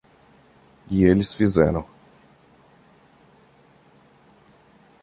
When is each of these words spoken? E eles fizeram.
E 0.89 1.03
eles 1.03 1.31
fizeram. 1.31 1.85